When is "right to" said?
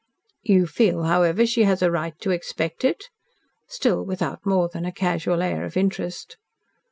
1.91-2.31